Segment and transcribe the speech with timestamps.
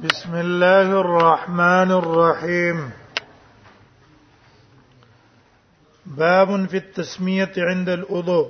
[0.00, 2.90] بسم الله الرحمن الرحيم
[6.16, 8.48] باب في التسمية عند الوضوء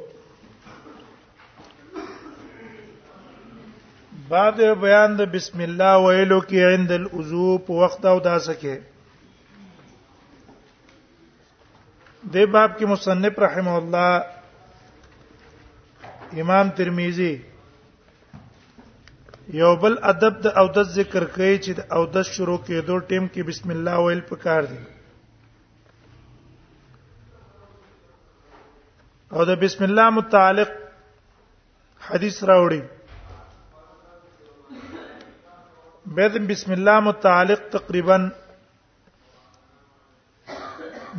[4.31, 8.75] بعد بیان د بسم الله ویلو کې عند الوضو په وخت او داسه کې
[12.35, 14.13] د باب کې مصنف رحمه الله
[16.39, 17.35] امام ترمذی
[19.51, 23.27] یو بل ادب د او د ذکر کوي چې د او د شروع کېدو ټیم
[23.33, 24.79] کې بسم الله ویل پکار دي
[29.33, 30.69] او د بسم الله متعلق
[32.11, 32.83] حدیث راوړي
[36.19, 38.17] به د بسم الله متعلق تقریبا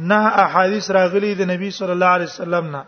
[0.09, 2.81] نه احادیث راغلي د نبی صلی الله علیه وسلم نه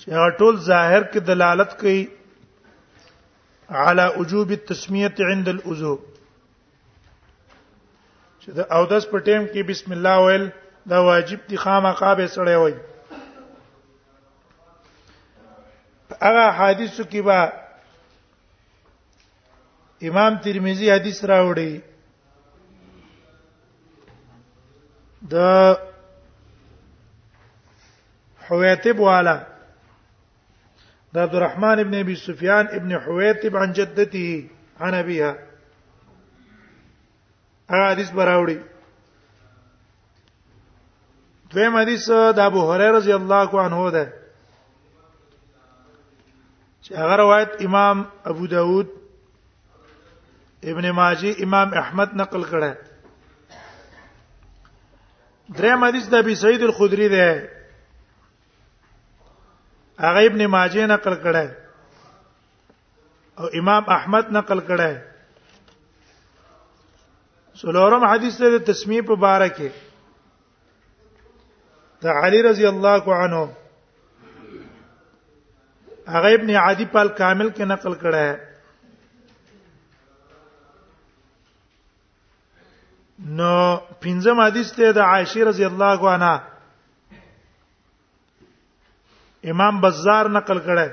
[0.00, 2.02] چې ټول ظاهر کې دلالت کوي
[3.70, 5.98] على وجوب التسميه عند الوضوء
[8.44, 10.50] چې دا او داس په ټیم کې بسم الله ویل
[10.86, 12.74] دا واجب دي خامخا به سره وي
[16.22, 17.40] هغه حدیثو کې با
[20.02, 21.80] امام ترمذی حدیث راوړي
[25.30, 25.34] د
[28.48, 29.55] حویتب والا
[31.16, 34.48] د عبد الرحمن ابن ابي سفيان ابن حويتب عن جدته
[34.80, 35.36] عن ابيها
[37.70, 38.58] هغه حدیث براوړي
[41.54, 44.04] دویم حدیث د ابو هريره رضی الله عنه ده
[46.84, 48.88] چې هغه روایت امام ابو داود
[50.64, 52.72] ابن ماجه امام احمد نقل کړه
[55.60, 57.28] دریم حدیث د ابي سعيد الخدري ده
[60.04, 61.46] هغه ابن ماجه نقل کړه
[63.40, 64.92] او امام احمد نقل کړه
[67.60, 69.70] سلورم حدیث ته تسمیه په باره کې
[72.06, 73.40] د علی رضی الله عنه
[76.16, 78.36] هغه ابن عادی پال کامل کې نقل کړه ہے
[83.38, 83.52] نو
[84.00, 86.36] پنځم حدیث ته د عائشه رضی الله عنها
[89.52, 90.88] امام بزار نقل کړه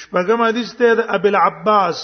[0.00, 2.00] شپږم حدیث ته د ابي العباس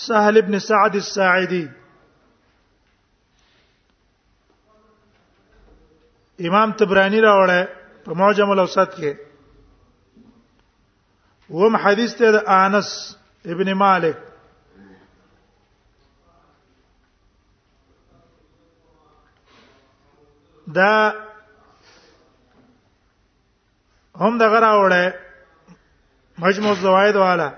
[0.00, 1.66] سهل ابن سعد الساعدي
[6.50, 7.68] امام تبرانی راوړه
[8.06, 9.12] په معجم الاوسط کې
[11.60, 12.90] وم حدیث ته د انس
[13.52, 14.16] ابن مالک
[20.78, 20.96] دا
[24.24, 25.04] هم دغه راوړې
[26.42, 27.48] مجموع الزوائد والا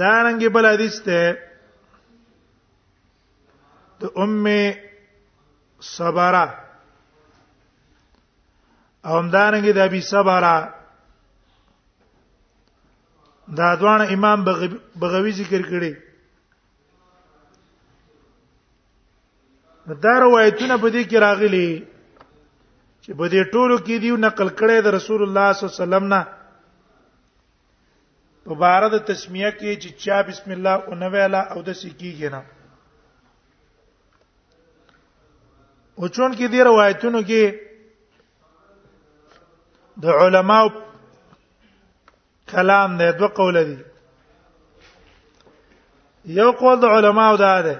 [0.00, 1.20] دارنګ بل حدیث ته
[4.00, 4.44] د ام
[5.96, 6.46] صبره
[9.06, 10.54] او همدارنګ د ابي صبره
[13.58, 14.38] دا دوان امام
[15.00, 15.92] بغوی ذکر کړي
[20.04, 21.70] دا روایتونه په دې کې راغلي
[23.04, 26.04] چې په دې ټولو کې دیو نقل کړي د رسول الله صلی الله علیه وسلم
[26.12, 26.22] نه
[28.46, 32.28] په بار د تسمیه کې چې چا بسم الله او نو ویلا او د سکیږي
[32.34, 32.42] نه
[35.98, 37.42] او چون کې دی روایتونو کې
[40.02, 40.68] د علماو
[42.56, 43.78] کلام نه دوه قول دي
[46.40, 47.76] یو قول د علماو دا ده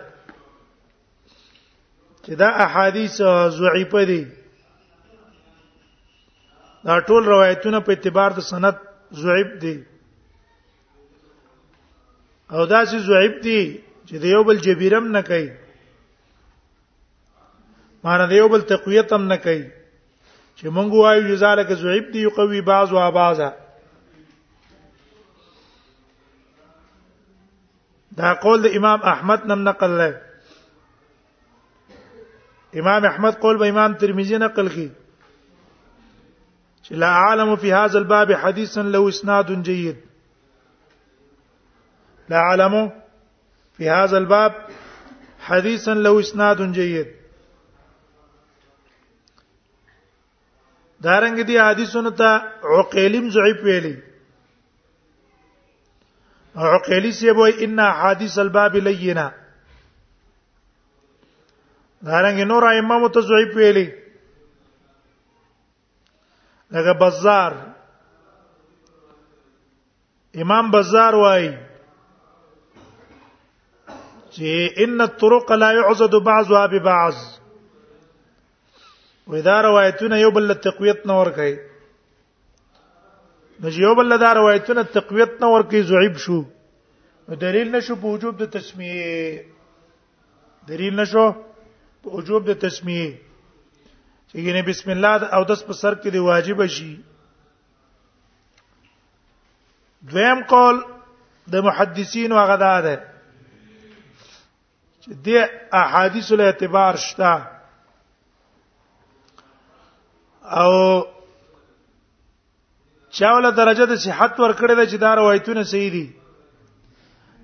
[2.24, 3.14] چې دا احادیث
[3.60, 4.22] ضعیفه دي
[6.86, 8.76] دا ټول روایتونه په اعتبار د سند
[9.24, 9.74] ضعیف دي
[12.56, 13.60] او دا چې ضعیف دي
[14.08, 15.46] چې د یو بل جبیرم نه کوي
[18.06, 19.60] معنی د یو بل تقویت هم نه کوي
[20.56, 23.46] چې مونږ وایو جزاله کې ضعیف دي قوی باز او بازا
[28.18, 30.12] دا قول د امام احمد نم نقل لای
[32.84, 34.86] امام احمد قول به امام ترمذی نقل کړي
[36.90, 39.96] لا أعلم في هذا الباب حديثا له إسناد جيد
[42.28, 42.90] لا أعلم
[43.72, 44.66] في هذا الباب
[45.40, 47.06] حديثا له إسناد جيد
[51.04, 52.30] دارنګ دي حدیثونه ته
[52.78, 53.96] عقیلم ضعیف ویلي
[56.56, 59.28] عقیلی سی وای ان حدیث الباب لینا
[62.04, 64.03] دارنګ نور ائمه ضعیف ویلي
[66.72, 67.52] دغه بازار
[70.40, 71.48] امام بازار وای
[74.30, 77.14] چې ان الطرق لا يعضد بعضها ببعض
[79.26, 81.54] واذا روایتونه یو بل تقویت نور کوي
[83.60, 86.42] نو یو بل دا روایتونه تقویت نور کوي زعیب شو
[87.40, 89.44] دلیل نشو په وجوب د تسمیه
[90.68, 91.30] دلیل نشو
[92.02, 93.14] په وجوب د تسمیه
[94.34, 97.00] چې ینه بسم الله او دس په سر کې دی واجب شي
[100.10, 100.80] دویم قول
[101.52, 102.96] د محدثین او غداده
[105.00, 105.28] چې د
[105.82, 107.32] احادیث له اعتبار شته
[110.62, 110.72] او
[113.18, 116.08] چاوله درجه د صحت ورکړې ده چې دا روایتونه صحیح دي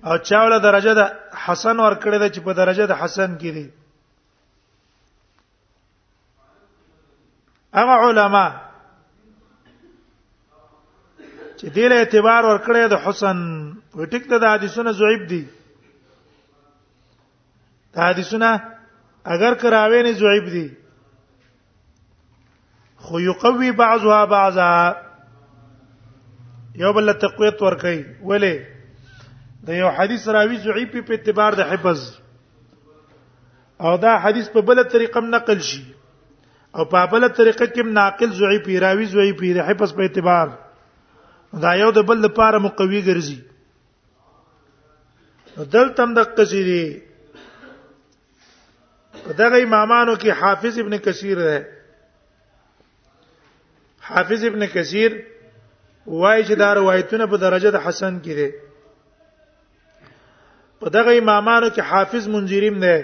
[0.05, 1.01] او چاوله درجه د
[1.45, 3.67] حسن ورکړې ده چې په درجه د حسن کې دي
[7.75, 8.45] هغه علما
[11.59, 13.37] چې دې له اعتبار ورکړې د حسن
[13.99, 15.41] وټیک د حدیثونو ضعیف دي
[17.95, 18.49] د حدیثونو
[19.35, 20.67] اگر کراوي نه ضعیف دي
[23.05, 24.71] خو یقوي بعضها بعضا
[26.83, 28.55] یو بل تقویت ور کوي ولې
[29.69, 31.99] د یو حدیث راوي ضعیف په اعتبار د حفظ
[33.87, 35.81] او دا حدیث په بل طریقه نقل شي
[36.77, 39.39] او په بل طریقه کې ناقل ضعیف راوی ضعیف
[39.69, 40.47] حفظ په اعتبار
[41.63, 43.39] دا یو د بل لپاره مقوی ګرځي
[45.75, 46.85] دلته هم د قصيري
[49.25, 51.57] په دغه امامانو کې حافظ ابن کثیر ده
[54.11, 55.11] حافظ ابن کثیر
[56.19, 58.49] وایي چې دا روایتونه په درجه د حسن کې دي
[60.83, 62.95] په دغه امامانو کې حافظ منذریم ده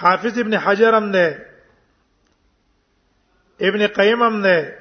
[0.00, 1.44] حافظ ابن حجر هم نه
[3.60, 4.74] ابن قیم هم نه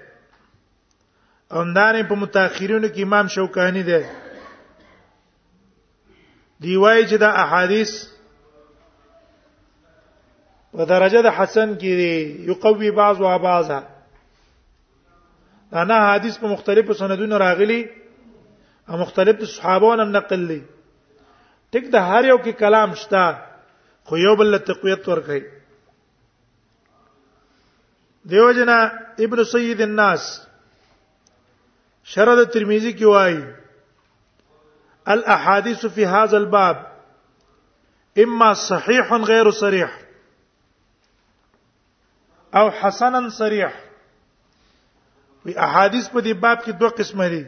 [1.51, 4.01] اوندار په متأخرینو کې امام شوکانی دی
[6.61, 7.91] دی وایي چې دا احادیث
[10.73, 13.79] په درجه د حسن کې دی یقوي بعض او بعضه
[15.71, 17.81] دا نه حدیث په مختلفو سندونو راغلي
[18.89, 20.61] او مختلف صحابانو نقل لي
[21.73, 23.23] ټیک د هر یو کې کلام شته
[24.07, 25.43] خو یو بل تقویت ورکړي
[28.33, 28.75] دیو جنا
[29.25, 30.27] ابن سید الناس
[32.11, 33.35] شرد ترمذی کی وای
[35.13, 36.77] الاحاديث في هذا الباب
[38.23, 39.89] اما صحيح غير صريح
[42.59, 43.71] او حسنا صريح
[45.45, 47.43] وی احادیث په دې باب کې دوه قسمه دي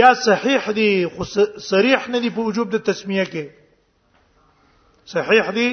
[0.00, 1.22] یا صحیح دي خو
[1.68, 3.67] صریح نه دي په وجوب د تسمیه کې
[5.12, 5.68] صحیح دي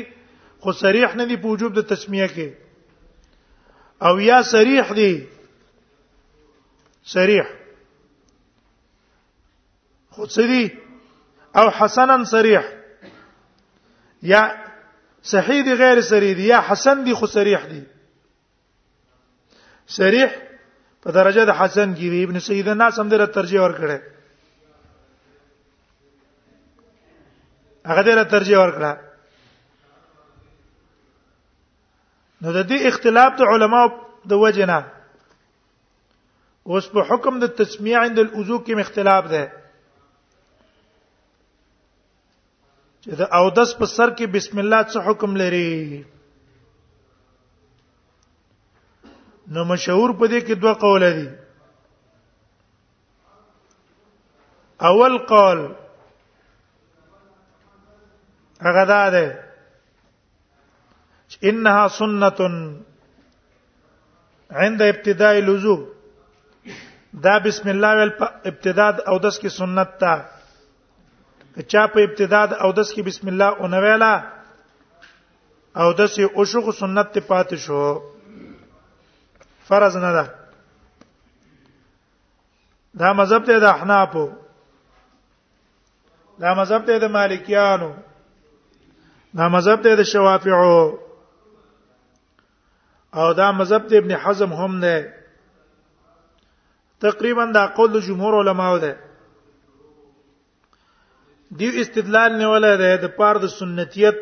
[0.63, 2.49] خو صریح نه دي په وجوب د تسمیه کې
[4.09, 5.09] او یا صریح دي
[7.15, 7.45] صریح
[10.17, 10.63] خو صدی
[11.61, 12.63] او حسنا صریح
[14.31, 14.41] یا
[15.31, 17.79] صحیح دي غیر صریح دي یا حسن دي خو صریح دي
[19.97, 20.29] صریح
[21.01, 23.99] په درجه د حسن کې دی ابن سید الناس هم دغه ترجیح ورکړه
[27.91, 28.95] هغه دغه ترجیح ورکړه
[32.45, 33.89] نو د دې اختلاف د علماو
[34.31, 34.75] د وجنه
[36.71, 39.43] اوس په حکم د تسمیه عند الوضو کې مختلاف ده
[43.01, 45.73] چې د اودس په سر کې بسم الله څه حکم لري
[49.55, 51.29] نو مشهور په دې کې دوه قول دي
[54.91, 55.59] اول قول
[58.69, 58.99] هغه ده
[61.43, 62.37] انها سنت
[64.51, 65.85] عند ابتداء الوضو
[67.13, 68.13] دا بسم الله ول
[68.45, 70.13] ابتداء او دس کی سنت تا
[71.67, 74.23] چا په ابتداء او دس کی بسم الله او نویلا
[75.77, 78.01] او دس او شغ سنت ته پات شو
[79.67, 80.29] فرض نه ده
[82.99, 84.29] دا مذهب ته د احنافو
[86.39, 87.93] دا مذهب ته د مالکیانو
[89.37, 91.04] دا مذهب ته د شوافیعو
[93.19, 94.95] او دا مذهب د ابن حزم هم نه
[96.99, 98.91] تقریبا دا قول جمهور علماو ده
[101.57, 104.15] دی استدلال نه ولا ده د پاره د سنتیت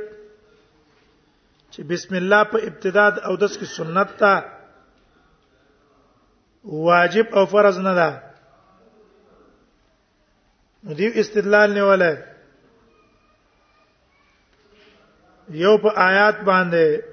[1.76, 4.34] چې بسم الله په ابتدا او دس کې سنت تا
[6.90, 8.10] واجب او فرض نه ده
[11.00, 12.12] دی استدلال نه ولا
[15.50, 17.13] یو په آیات باندې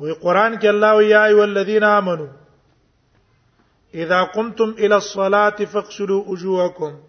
[0.01, 2.27] وی قران کې الله وی ای ولذین آمنو
[4.05, 7.01] اذا قمتم الى الصلاه فاغسلوا وجوهكم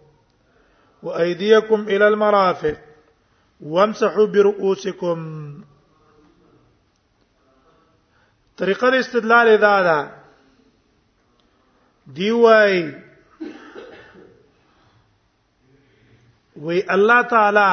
[1.02, 5.28] وايديكم الى المرافق وامسحوا برؤوسكم
[8.62, 10.00] طریقه استدلال ادا ده
[12.16, 12.82] دی وای
[16.64, 17.70] وی الله تعالی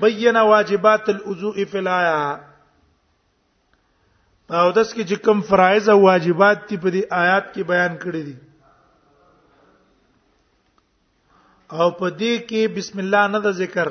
[0.00, 2.16] بین واجبات الوضوء فی الایا
[4.60, 8.22] او داس کې چې کوم فرایز او واجبات دي په دې آیات کې بیان کړی
[8.28, 8.36] دي
[11.80, 13.88] او په دې کې بسم الله نه ذکر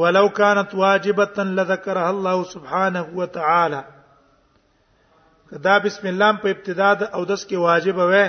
[0.00, 3.82] ولو كانت واجبة لذكرها الله سبحانه وتعالى
[5.50, 8.24] کدا بسم الله په ابتدا او داس کې واجب وې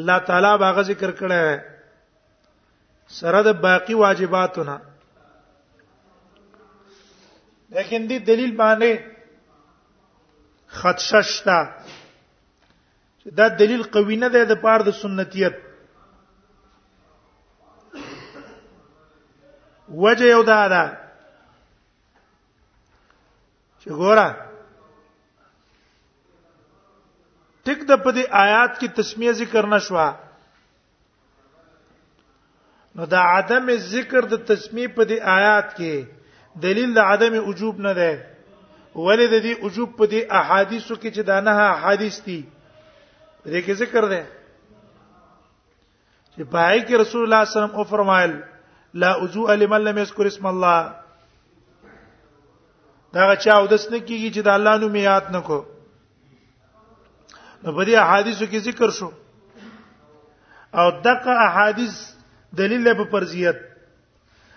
[0.00, 1.75] الله تعالی باغ ذکر کړی
[3.08, 4.76] سره د باقی واجباتونه
[7.74, 8.90] لیکن دې دلیل باندې
[10.78, 11.58] خدشه شته
[13.38, 15.52] دا دلیل قوی نه دی د پاره د سنتیت
[19.88, 20.84] وجه یو دا ده
[23.80, 24.28] چې ګوره
[27.64, 30.08] ټیک د پدې آیات کې تسمیه ذکر نشوه
[32.96, 37.92] نو دا عدم ذکر د تسمیه په دی آیات کې دلیل د عدم وجوب نه
[37.98, 43.58] ده ولې د دې وجوب په دی احادیثو کې چې دا نه احادیث دي دې
[43.66, 48.32] کې ذکر ده چې پای کې رسول الله صلی الله علیه وسلم او فرمایل
[49.04, 50.80] لا وضوء لمن لم يذكر اسم الله
[53.12, 57.82] دا چې او دس نه کیږي چې د الله نوم یاد نه کو نو په
[57.86, 59.10] دې احادیثو کې ذکر شو
[60.82, 61.94] او دغه احادیث
[62.54, 63.56] دلیل ده په فرضیت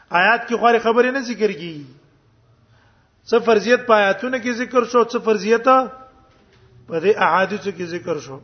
[0.10, 1.75] آیات کې خوري خبرې نه ذکر کی
[3.29, 5.65] څه فرضیت په آیاتونو کې ذکر شو څه فرضیت
[6.88, 8.39] په دې احادیثو کې ذکر شو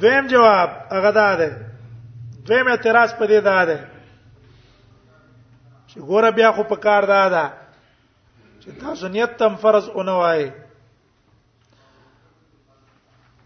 [0.00, 1.50] دویم جواب هغه دا ده
[2.46, 3.86] دویم اعتراض په دې دا ده
[5.86, 7.52] چې ګوره بیا خو په کار دا ده
[8.64, 10.50] چې تاسو نیت تم فرض اونوای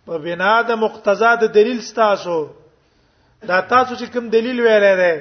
[0.06, 2.50] په بنا د مقتضا د دلیل ستاسو
[3.48, 5.16] دا تاسو چې کوم دلیل ویلای دی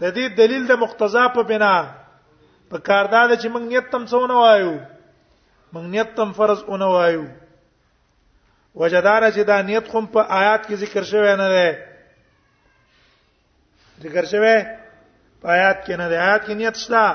[0.00, 1.74] د دې دلیل د مقتضا په بنا
[2.72, 4.74] په کاردار چې موږ نیت تم څونه وایو
[5.72, 7.24] موږ نیت تم فرض اون وایو
[8.82, 11.70] وجدار چې دا نیت کوم په آیات کې ذکر شوی نه دی
[14.06, 14.56] ذکر شوی
[15.40, 17.06] په آیات کې نه دی آیات کې نیت شته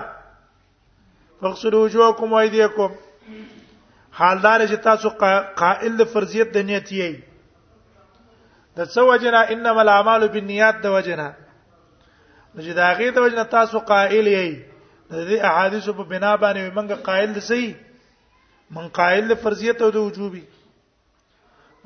[1.43, 2.91] فغسلوا وجوهكم وايديكم
[4.19, 5.07] حال دار چې تاسو
[5.61, 7.11] قائل د فرضیت د نیت یې
[8.77, 11.27] د څو وجنه انما الاعمال بالنیات د وجنه
[12.65, 14.49] چې دا غي د وجنه تاسو قائل یې
[15.11, 17.75] د دې احادیث په بنا باندې موږ قائل دسی
[18.77, 20.43] من قائل د فرضیت او د وجوبي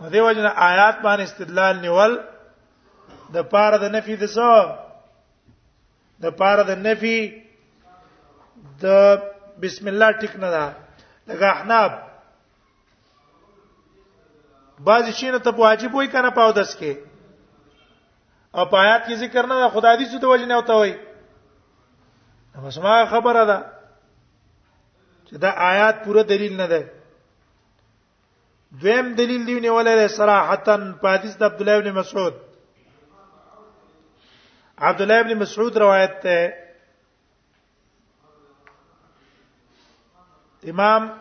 [0.03, 2.13] د دې وجنه آیات باندې استدلال نیول
[3.37, 4.51] د پاره د نفي د څو
[6.27, 7.17] د پاره د نفي
[8.83, 8.85] د
[9.63, 10.65] بسم الله ټیک نه ده
[11.27, 11.91] لکه احناب
[14.79, 16.95] بعض شي نه ته واجب وای کنه پاو دس کې
[18.53, 20.93] او پایات کې ذکر نه خدای دې څه د وجنه وته وای
[22.65, 23.59] بس ما خبره ده
[25.27, 26.91] چې دا آیات پوره دلیل نه ده
[28.81, 32.33] دویم دلیل دی نیولای صراحتن حدیث د عبد الله ابن مسعود
[34.77, 36.53] عبد الله ابن مسعود روایت ده
[40.69, 41.13] امام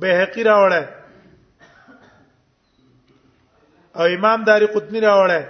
[0.00, 1.03] بهقی راوړه
[3.96, 5.42] او امام داری قطنی راوړی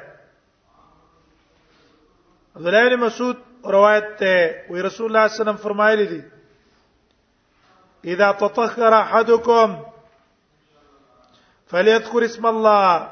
[2.57, 3.37] عبد مسعود
[3.77, 6.21] روایت ته وی رسول الله صلی الله علیه وسلم فرمایلی دي
[8.13, 9.77] اذا تطهر احدكم
[11.67, 13.09] فليذكر اسم الله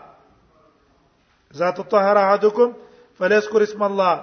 [1.55, 2.73] اذا تطهر احدكم
[3.19, 4.21] فليذكر اسم الله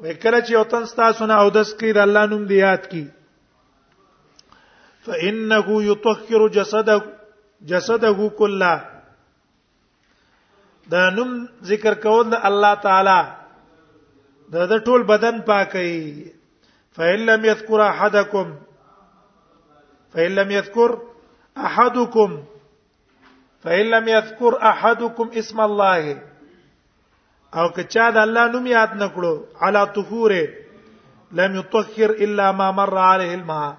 [0.00, 3.08] وکړه چې او تن ستاسو نه او دس کې د الله نوم دی یاد کی
[5.06, 7.00] فانه يطهر جسده
[7.66, 8.95] جسده كله
[10.90, 11.30] دا نوم
[11.68, 13.18] ذکر کول د الله تعالی
[14.56, 15.94] د د ټول بدن پاکي
[16.98, 18.46] فإِن لَّمْ يَذْكُرْ أَحَدَكُمْ
[20.12, 20.90] فإِن لَّمْ يَذْكُرْ
[21.66, 22.30] أَحَدُكُمْ
[23.64, 26.16] فإِن لَّمْ يَذْكُرْ أَحَدُكُمْ اسم الله
[27.60, 29.32] او که چا د الله نوم یاد نکړو
[29.66, 30.44] علی طهوره
[31.40, 33.70] لم يطهر الا ما مر عليه الماء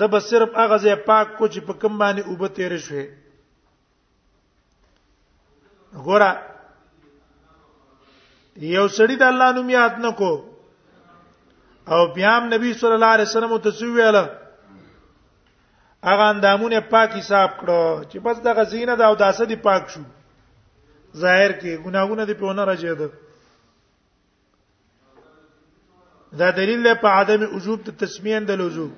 [0.00, 3.04] دا بس صرف هغه ځای پاک کو چې په کوم باندې اوبه تیر شوه
[6.04, 6.30] ګوره
[8.76, 10.32] یو سړی د الله نوم یاد نکو
[11.92, 14.24] او بیا نبی صلی الله علیه وسلم ته سویاله
[16.08, 20.00] هغه اندامونه پاک حساب کړو چې بس دغه زینه دا او داسه دی پاک شو
[21.22, 22.94] ظاهر کې ګناګونه دی په نه راځي
[26.38, 28.92] دا دلیل دی په عدم وجوب د تسمیه د لزوم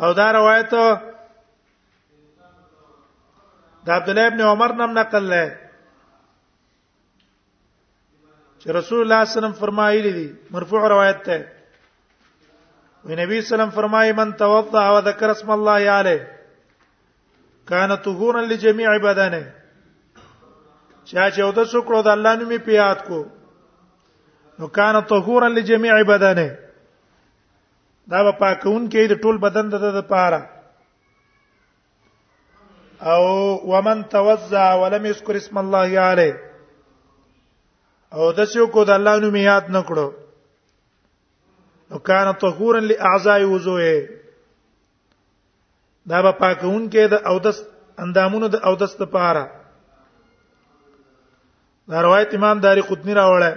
[0.00, 0.72] او دا روایت
[3.86, 5.48] دا عبد الله ابن عمر نام نقل لای
[8.60, 11.36] چې رسول الله صلی الله علیه وسلم فرمایلی دي مرفوع روایت ده
[13.08, 16.20] وی نبی سلام فرمایي من توضع و ذکر اسم الله علیه
[17.72, 19.42] کان طهورا لجميع بدنه
[21.08, 23.20] چا چې او د شکر د الله نوم په یاد کو
[24.58, 26.48] نو کان طهورا لجميع بدنه
[28.12, 30.42] دا په پاکون کې د ټول بدن د د پاره
[33.00, 33.26] او
[33.76, 36.36] ومن توزع ولم يذكر اسم الله عليه
[38.12, 40.10] او د څو کو د الله نوم یاد نکړو
[41.90, 44.06] نو کان طهورا لاعضاء وضوءه
[46.06, 47.46] دا به پاکون کې د او د
[47.98, 49.46] اندامونو د او د ست پاره
[51.90, 53.54] دا روایت امام داری قطنی راوړل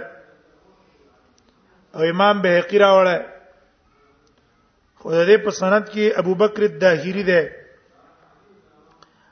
[1.94, 3.22] او امام بهقی راوړل
[4.98, 7.48] خو د دې په سند کې ابوبکر الداهری ده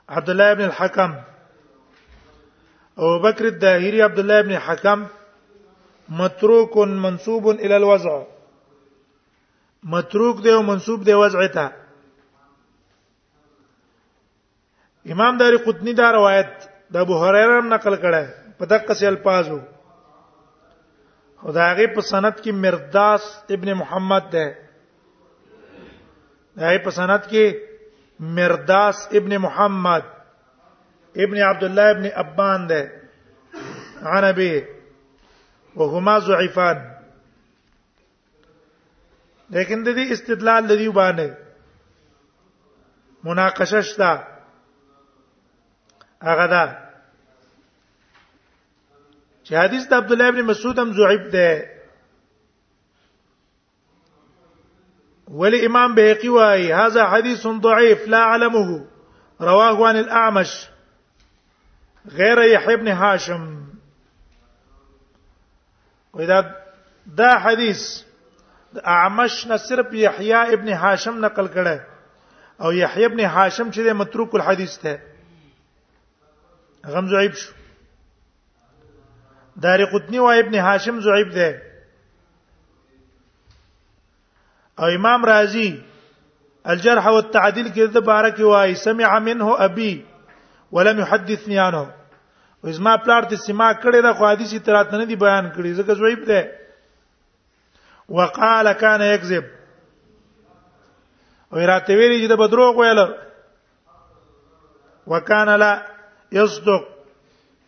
[0.09, 1.15] عبد الله ابن الحكم
[2.97, 5.07] ابو بكر الداهري عبد الله ابن الحكم
[6.09, 8.23] متروك منسوب الى الوضع
[9.83, 11.69] متروک دی او منسوب دی وضع ته
[15.11, 16.49] امام داری قطنی دا روایت
[16.91, 18.23] د ابو هريره نقل کړه
[18.59, 19.59] په دغه څه الفاظو
[21.41, 24.57] خدایغه په سند کې مرداس ابن محمد ده
[26.57, 27.43] دغه په سند کې
[28.19, 30.03] مرداس ابن محمد
[31.23, 32.91] ابن عبد الله ابن ابان ده
[34.01, 34.65] عن ابي
[35.75, 36.77] وهما ضعيفان
[39.49, 41.29] لیکن د دې استدلال لري باندې
[43.23, 44.11] مناقشه شته
[46.23, 46.63] هغه دا
[49.45, 51.76] چې حدیث د عبد الله ابن مسعود هم ضعیف ده
[55.29, 58.85] ولی امام بهقي وايي هذا حديث ضعيف لا اعلمه
[59.41, 60.67] رواه عن الاعمش
[62.07, 63.65] غير يحيى بن هاشم
[66.13, 66.55] واذا
[67.05, 68.01] دا حدیث
[68.73, 71.79] د اعمش نه صرف يحيى ابن هاشم نقل کړه
[72.61, 74.99] او يحيى ابن هاشم چې متروک الحديث ته
[76.85, 77.53] غم ضعيف شو
[79.55, 81.66] دار قطنی و ابن هاشم ضعيف ده
[84.79, 85.69] او امام رازي
[86.71, 90.05] الجرح والتعديل کې د بارک وای سمع منه ابي
[90.77, 91.91] ولم يحدثني عنه
[92.63, 96.25] وزما پلار ته سما کړي دا خو حدیث ترات نه دی بیان کړي ځکه زویب
[96.25, 96.51] ده
[98.19, 99.45] وقال كان يكذب
[101.53, 103.03] او راته ویلي چې د بدروغ ویل
[105.07, 105.81] وکانه لا
[106.31, 106.87] يصدق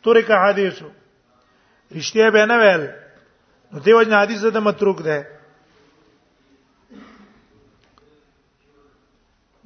[0.04, 0.90] ترک حدیثو
[1.92, 2.88] رښتیا به نه ویل
[3.74, 5.39] نو دیو جن حدیث ده متروک ده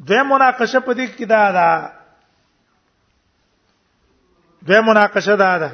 [0.07, 1.69] دوی مناقشه په دې کې دا ده
[4.67, 5.69] دوی مناقشه دا ده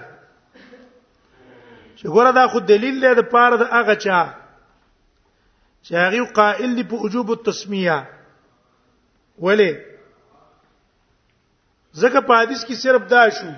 [1.98, 4.20] چې ګوره دا خو دلیل دی د پاره د هغه چا
[5.86, 8.00] چې هغه قائل دی په وجوب التسمیه
[9.46, 9.72] ولی
[12.02, 13.52] زکه په حدیث کې صرف دا شو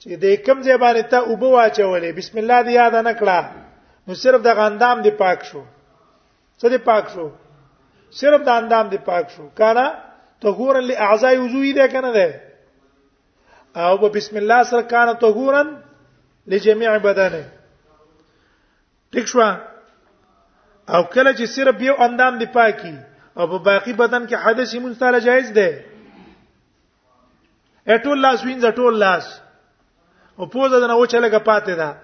[0.00, 3.38] چې د کوم ځای باندې ته اوبه واچولې بسم الله دې یاد نه کړه
[4.06, 5.62] نو صرف د غندام دی پاک شو
[6.60, 7.28] څه دی پاک شو
[8.20, 9.84] صرف د اندام دی پاک شو کانا
[10.44, 12.28] طهورا لاعضاء وضوئی ده کنه ده
[13.84, 15.62] او په بسم الله سره کانا طهورا
[16.54, 17.42] لجميع بدنه
[19.12, 19.40] ټیک شو
[20.94, 22.94] او کله چې صرف یو اندام دی پاکي
[23.36, 25.70] او په باقی بدن کې حدث مونږ تعالی جایز ده
[27.88, 29.32] اټول لاس وینځ ټول لاس
[30.38, 31.96] او پوزه د نو چلګه پاتې ده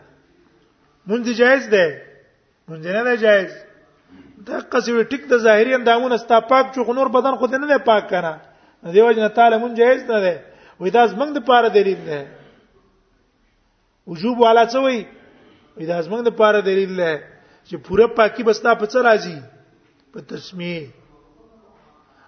[1.09, 2.03] مونږ جایز ده
[2.68, 3.57] مونږ نه جایز
[4.47, 8.03] دا قصوی ټیک د ظاهری اندامونه ستا پاک چو غنور بدن خو دې نه پاک
[8.11, 8.33] کنه
[8.94, 10.35] دیو جن تعالی مون جایز نه ده
[10.83, 12.21] وې دا زمنګ د پاره دلیل ده
[14.11, 14.99] وجوب والا څه وې
[15.77, 17.12] وې دا زمنګ د پاره دلیل ده
[17.68, 19.38] چې پوره پاکي بستا په څه راځي
[20.12, 20.85] په تسمیه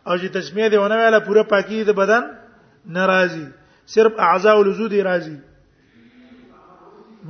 [0.08, 2.22] او چې تسمیه دی ونه ویله پوره پاکي د بدن
[2.96, 3.46] ناراضي
[3.94, 5.36] صرف اعضاء الوجود راضي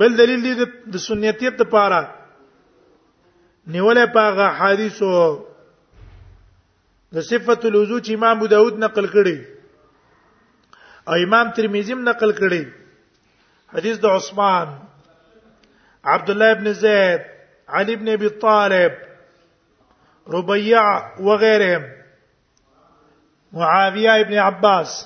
[0.01, 2.01] بل دلیل دی د سنیتیت لپاره
[3.67, 5.13] نیولې پاغه حدیثو
[7.15, 9.37] د صفت الوضو چې امام ابو داود نقل کړی
[11.07, 12.63] او امام ترمذی نقل کړی
[13.73, 14.67] حدیث د عثمان
[16.13, 17.21] عبد الله ابن زید
[17.79, 18.93] علي ابن ابي طالب
[20.37, 20.83] ربيع
[21.19, 21.83] وغيرهم
[23.59, 24.97] معاويه ابن عباس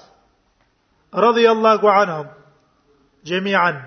[1.28, 2.28] رضي الله عنهم
[3.34, 3.82] جميعا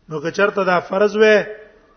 [0.10, 1.44] نو که چرته دا فرض وې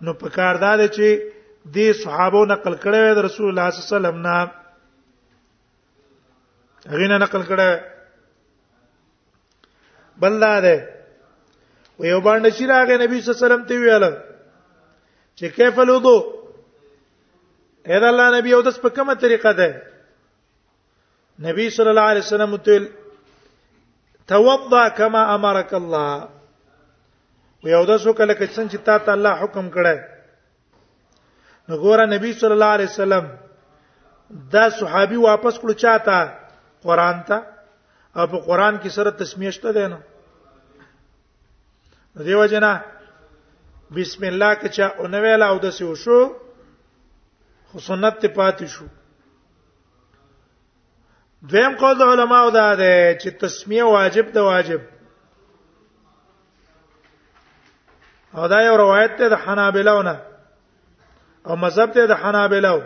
[0.05, 1.34] نو په کار دا دی چې
[1.72, 4.37] دې صحابو نقل کړی د رسول الله صلی الله علیه وسلم نه
[7.00, 7.70] غینه نقل کړی
[10.24, 10.77] بل دا ده
[11.98, 14.05] و یو باندې چې راغی نبی صلی الله علیه وسلم ته ویل
[15.38, 16.16] چې کیف الوضو
[17.87, 19.70] اې دا الله نبی او د په کومه طریقه ده
[21.48, 22.74] نبی صلی الله علیه وسلم ته
[24.33, 26.12] توضا کما امرک الله
[27.64, 29.96] و یو د سو کله چې څنګه چې تا ته الله حکم کړی
[31.68, 33.29] نو ګوره نبی صلی الله علیه وسلم
[34.55, 36.18] دا صحابي واپس کړو چاته
[36.83, 37.42] قران ته
[38.16, 39.98] او په قران کې سره تسمیه شته ده نو
[42.24, 42.72] دیو جنا
[43.94, 46.18] بسم الله کچا اونویل او د سیو شو
[47.70, 48.85] خو سنت ته پاتې شو
[51.53, 54.81] دویم قول د علماو دا ده چې تسمیه واجب ده واجب
[58.35, 60.16] او دا یو روایت ده د حنابلهونه
[61.46, 62.78] او مذهب ته د حنابلو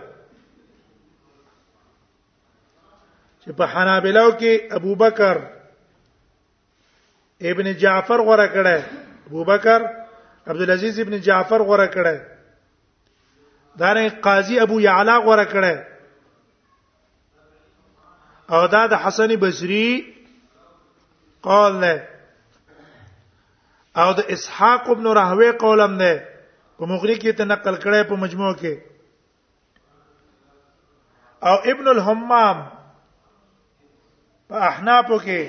[3.42, 5.37] چې په حنابلو کې ابو بکر
[7.53, 8.77] ابن جعفر غره کړه
[9.31, 9.81] ابو بکر
[10.53, 12.16] عبد العزيز ابن جعفر غره کړه
[13.83, 13.90] دا
[14.23, 15.75] قاضي ابو يعلى غره کړه
[18.57, 19.88] او دا د حسن بصري
[21.49, 21.97] قال له
[24.03, 26.12] او د اسحاق ابن راهوي قولم ده
[26.79, 28.75] په مغری کې ته نقل کړی په مجموع کې
[31.51, 32.59] او ابن الحمام
[34.53, 35.41] په احنافو کې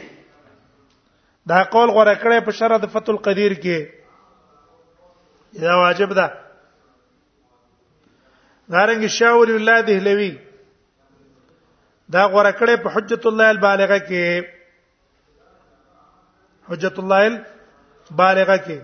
[1.51, 3.79] دا قول غوړه کړی په شرع د فتو القدیر کې
[5.67, 6.27] دا واجب ده
[8.73, 10.31] دارنګ شاور الله دهلوی
[12.13, 14.25] دا غوړه کړی په حجت الله البالغه کې
[16.69, 18.77] حجت الله البالغه کې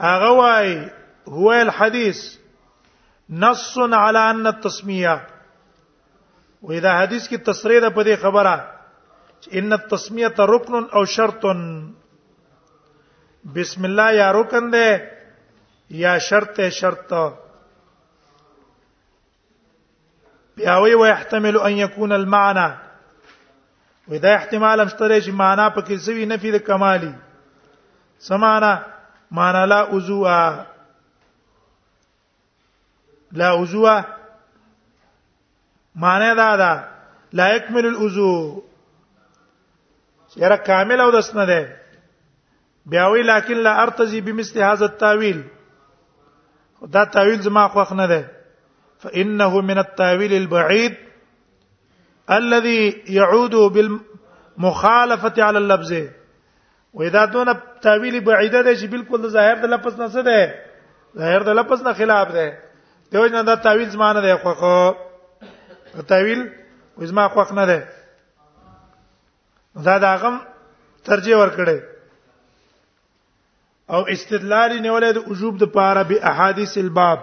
[0.00, 0.88] اغه وای
[1.28, 2.36] هو الحديث
[3.30, 5.26] نص على ان التسميه
[6.62, 8.74] واذا حدیث کی تصریح ده په دې خبره
[9.52, 11.46] ان التسميه ركن او شرط
[13.56, 15.10] بسم الله یا رکن ده
[15.90, 17.32] یا شرط شرط و
[21.00, 22.74] ويحتمل ان يكون المعنى
[24.08, 24.88] واذا احتمال هم
[25.36, 27.14] معنا په کې پکې نفي د کمالي
[28.18, 28.95] سمانا
[29.30, 30.24] معنى لا عضو
[33.32, 33.88] لا عضو
[35.94, 36.88] معنى دا دا
[37.32, 38.62] لا يكمل العضو
[40.36, 41.76] یره کامل او دس ده
[42.86, 45.44] بیا وی لکن لا ارتضی بمثل هذا التاويل
[46.82, 48.30] دا تاويل زما خوښ نه ده
[48.98, 50.96] فانه من التاويل البعيد
[52.30, 55.92] الذي يعود بالمخالفه على اللفظ
[56.96, 60.40] و اذا دون تعویل بعیده ده چې بالکل ظاهر د لفظ نه څه ده
[61.18, 62.58] ظاهر د لفظ نه خلاف ده
[63.12, 66.50] دوی نه دا تعویل زمانه ده خو خو تعویل
[66.98, 67.88] وزما خو نه ده
[69.86, 70.36] دا دا غم
[71.04, 71.78] ترجیح ورکړي
[73.90, 77.18] او استدلال نیولې د وجوب د پاره به احادیث الباب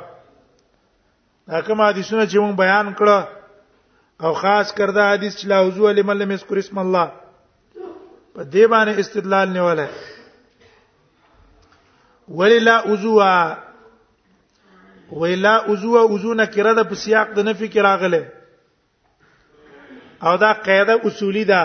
[1.47, 3.19] دا کوم حدیثونه چې موږ بیان کړو
[4.25, 7.22] او خاص کردا حدیث چې لا وضو لمن لم يذكر اسم الله
[8.35, 9.87] په دې باندې استدلال نیولای
[12.37, 13.33] وللا عزوا
[15.21, 18.23] ویلا عزوا عزونا کړه د په سیاق د نفي کې راغله
[20.27, 21.61] او دا قاعده اصولی ده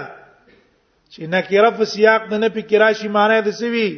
[1.12, 3.88] چې نکره په سیاق د نفي کې راشي معنی د سوي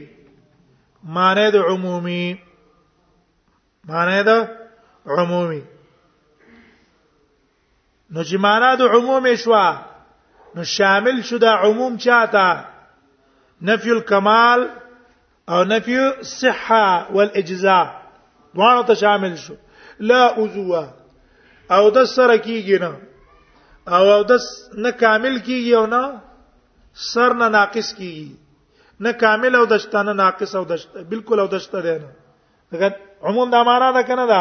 [1.19, 2.25] معنی د عمومي
[3.93, 4.47] معنی د
[5.17, 5.63] عمومي
[8.13, 9.67] نو چې معنی د عمومي شوا
[10.57, 12.65] نو شامل شو دا عموم چاته
[13.71, 14.61] نفي الكمال
[15.51, 17.85] او نفي الصحه والاجزاء
[18.57, 19.55] دواړه ته شامل شو
[20.09, 20.85] لا عضوا
[21.77, 22.93] او د سره کیږي نه
[23.97, 24.33] او د
[24.87, 26.03] نه کامل کیږي او نه
[27.13, 28.29] سر نه ناقص کیږي
[29.07, 32.11] نه کامل او دشته نه ناقص او دشته بالکل او دشته دی نه
[32.73, 32.89] دغه
[33.29, 34.41] عموم دا معنا ده کنه دا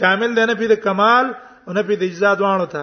[0.00, 1.26] شامل دی نه په کمال
[1.68, 2.82] او نه په اجزا دواړو ته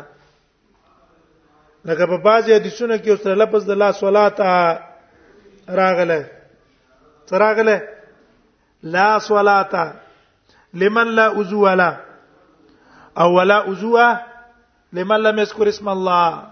[1.86, 4.39] لکه په بعضي حدیثونو کې اوس لفظ د لا صلات
[5.80, 6.20] راغله
[7.44, 7.80] راغله
[8.96, 9.74] لا صلات
[10.84, 11.89] لمن لا عضو ولا
[13.20, 13.98] او ولا عضو
[14.94, 16.44] لمن لم يذكر اسم الله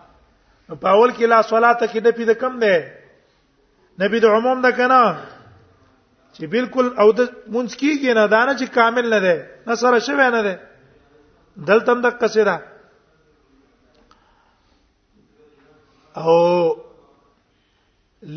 [0.84, 2.94] په اول کې لا صلات کې د پیډه کم ده
[4.06, 5.02] نبی د عموم ده کنه
[6.34, 10.32] چې بالکل او د مونږ کیږي نه دانه چې کامل نه ده نه سره شوی
[10.32, 10.60] نه ده
[11.70, 12.58] دلته هم د قصیده
[16.26, 16.40] او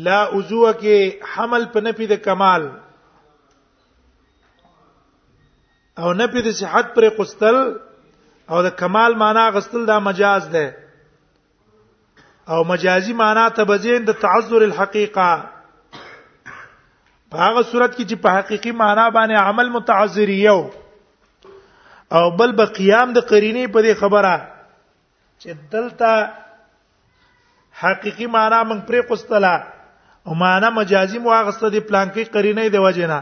[0.05, 2.65] لا عضو کې حمل په نفي د کمال
[6.01, 7.57] او نفي د صحت پر قستل
[8.49, 10.77] او د کمال معنا غستل دا مجاز ده
[12.53, 15.31] او مجازي معنا تبجین د تعذر الحقيقه
[16.03, 20.69] په هغه صورت کې چې په حقيقي معنا باندې عمل متعذر یو
[22.19, 24.37] او بل به قیام د قرینه په دې خبره
[25.39, 26.15] چې دلته
[27.81, 29.55] حقيقي معنا موږ پرې قستلا
[30.29, 33.19] او معنا مجازي مو هغه د پلانکی قرینه دی وجنه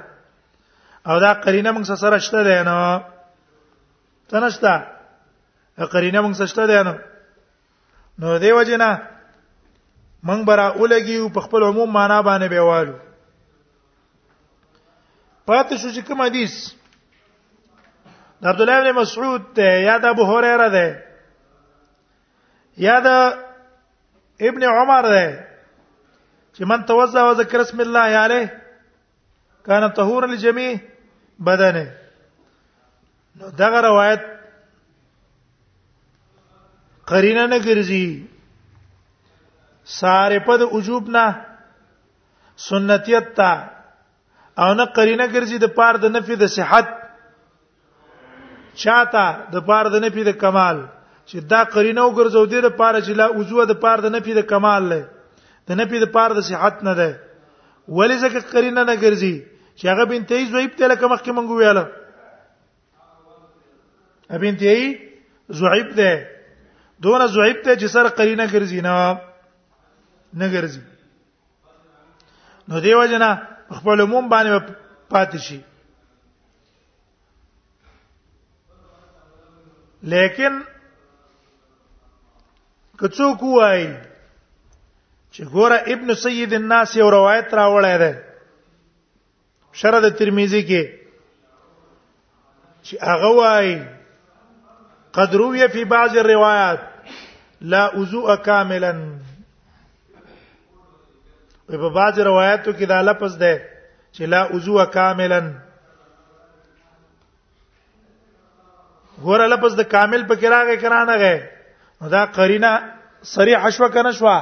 [1.07, 2.77] او دا قرینه موږ سره شته دی نو
[4.31, 4.73] تنشتا
[5.95, 6.93] قرینه موږ سره شته دی نو
[8.19, 8.89] نو دی وجنه
[10.23, 12.93] موږ برا اولګي په خپل عموم معنا باندې بیوالو
[15.47, 16.71] پاتې شو چې کوم حدیث
[18.45, 21.03] عبد الله بن مسعود ته یا د ابو هريره ده
[22.87, 23.07] یا د
[24.47, 25.27] ابن عمر ده
[26.55, 28.49] چې من توزع و ذکر اسم الله علیه
[29.67, 30.73] کان طهور الجميع
[31.45, 31.87] بدنه
[33.41, 34.21] نو دغه روایت
[37.11, 38.07] قرینه نه ګرځي
[39.99, 41.27] ساره په د وجوب نه
[42.67, 43.51] سنتیت تا
[44.61, 46.87] او نه قرینه ګرځي د پار د نفي د صحت
[48.85, 50.77] چاته د پار د نفي د کمال
[51.29, 54.41] چې دا قرینه وګرځو دې د پاره چې لا عضو د پاره د نفي د
[54.51, 55.01] کمال له
[55.69, 57.09] د نفي د پاره د صحت نه ده
[57.97, 59.35] ولې ځکه قرینه نه ګرځي
[59.77, 61.83] چې هغه بنتي زویب ته لکه مخکې مونږ ویاله
[64.45, 64.79] بنتي
[65.59, 66.11] زویب ده
[67.07, 68.93] دونه زویب ته چې سره قرینه ګرځي نه
[70.39, 70.81] نه ګرځي
[72.71, 73.29] نو دیو جنا
[73.77, 74.49] خپل مون باندې
[75.13, 75.59] پاتې شي
[80.17, 80.53] لیکن
[83.01, 83.83] کڅو کوای
[85.35, 88.07] چې ګوره ابن سید الناس یو روایت راوړی دی
[89.81, 90.83] شرد ترمذی کې
[92.85, 93.69] چې هغه وای
[95.17, 96.81] قد روي في بعض الروايات
[97.73, 98.91] لا وضوء كاملا
[101.67, 103.53] په بعض روایتو کې دا لفظ ده
[104.13, 105.41] چې لا وضوء كاملا
[109.23, 111.33] غوړه لفظ د کامل په کې راغی کرانه غه
[112.01, 112.69] نو دا قرینه
[113.33, 114.39] صریح شوا کنه شوا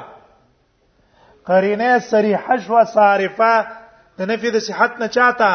[1.45, 3.51] قرینه صریح شوا صارفه
[4.19, 5.53] د نفي د صحت نه چاته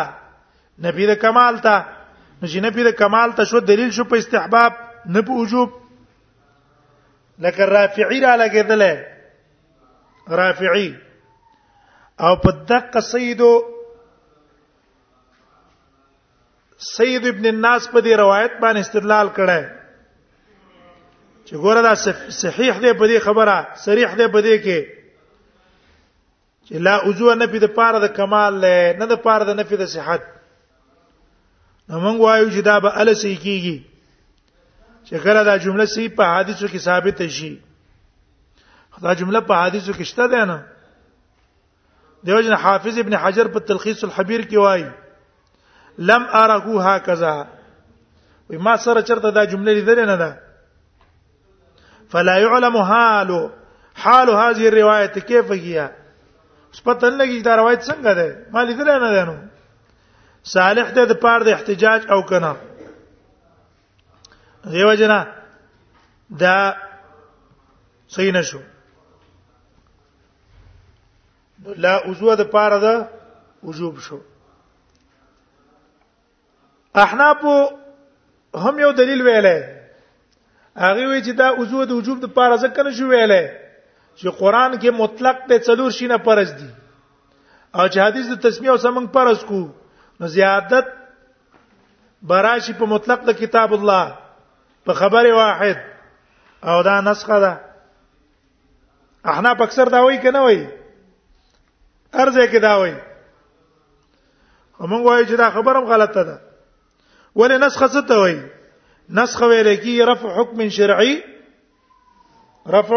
[0.87, 1.77] نفي د کمال ته
[2.41, 4.73] نو چې نفي د کمال ته شو دلیل شو په استحباب
[5.15, 5.71] نه په وجوب
[7.47, 8.93] لکه رافعی را لګیدله
[10.41, 10.89] رافعی
[12.25, 13.53] او په دقه سیدو
[16.87, 19.82] سید ابن الناس په دې روایت باندې استدلال کړه
[21.53, 21.95] چې ګوره دا
[22.35, 25.01] صحیح دی په دې خبره صریح دی په دې کې
[26.67, 29.87] چې لا عضو نه په پاره د کمال له نه د پاره د نفي د
[29.95, 30.21] صحت
[31.89, 36.25] نو موږ وایو چې دا به ال سې کیږي چې ګره دا جمله سي په
[36.35, 37.53] حدیثو کې ثابت شي
[39.09, 40.65] دا جمله په حدیثو کې شته ده نه
[42.31, 44.89] دیوژن حافظ ابن حجر په تلخیص الحبیر کې وایي
[46.13, 47.35] لم اره هکذا
[48.51, 50.31] وي ما سره چرته دا جمله لیدل نه ده
[52.13, 53.51] فلا يعلم حال
[53.95, 55.93] حال هذه الروايه كيف هي
[56.87, 59.37] پته نه لګی دا روایت څنګه ده مالې دل نه ده نو
[60.45, 62.57] صالح ته د پاره د احتجاج او کنه
[64.65, 65.19] دیو جنا
[66.31, 66.57] دا
[68.09, 68.61] صحیح نشو
[71.77, 73.09] لا عضو د پاره ده
[73.63, 74.19] وجوب شو
[77.05, 77.39] احناف
[78.57, 79.61] هم یو دلیل ویلای
[80.77, 83.43] هغه وی چې دا عضو د وجوب د پاره ځکه نه شو ویلې
[84.19, 86.71] چې قران کې مطلق ته څلور شینه پرز دي
[87.77, 89.61] او چې حدیث د تسمیه او سمنګ پرز کو
[90.21, 90.87] نو زیادت
[92.29, 94.05] براشي په مطلق د کتاب الله
[94.89, 95.79] په خبره واحد
[96.65, 97.53] او دا نسخه ده
[99.35, 100.65] احنا په اکثر دا وایي کنه وایي
[102.15, 102.97] ارزه کې دا وایي
[104.81, 106.41] همون وایي چې دا خبره غلطه ده
[107.37, 108.43] ولې نسخه څه ته وایي
[109.17, 111.15] نسخ ویل کی رفع حکم شرعی
[112.71, 112.97] رفع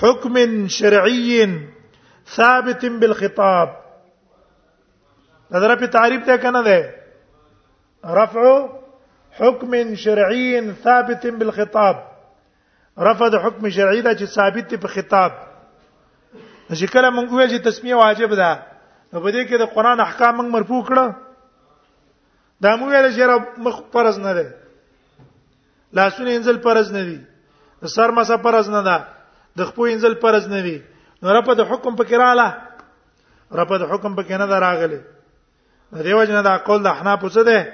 [0.00, 1.46] حكم شرعي
[2.36, 3.68] ثابت بالخطاب
[5.52, 6.94] نظر په تعریف ته کنه ده
[8.20, 8.44] رفع
[9.40, 12.04] حكم شرعي ثابت بالخطاب
[13.08, 15.32] رفض حكم شرعي دا چې ثابت په خطاب
[16.70, 18.50] چې کله مونږ ویل چې تسمیه واجب ده
[19.12, 21.12] نو په دې کې د قران احکام مونږ مرفو کړو
[22.64, 24.50] دا مو ویل چې رب مخ فرض نه ده
[25.92, 27.20] لاسونه انزل پرز نه دي
[27.86, 29.04] سر مسه پرز نه ده
[29.56, 30.78] د خپو انزل پرز نه دي
[31.22, 32.56] نو رپه د حکم پکې رااله
[33.60, 35.00] رپه د حکم پکې نه راغلي
[35.92, 37.72] د دیو جن دا قول د احناف څه ده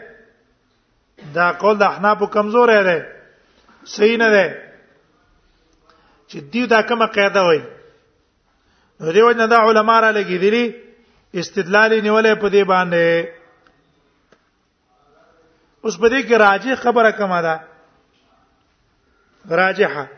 [1.34, 2.98] دا قول د احناف کمزور دی
[3.96, 4.46] صحیح نه ده
[6.28, 7.62] چې دی دا کومه قاعده وای
[9.00, 10.64] نو دیو جن دا علما را لګی دي
[11.40, 13.28] استدلال نیولې په دې باندې
[15.84, 17.56] اوس په دې کې راځي خبره کومه ده
[19.50, 20.08] راجحه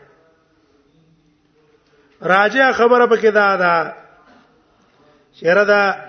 [2.21, 3.95] راجع خبره پکې دا ده
[5.41, 6.05] شر دا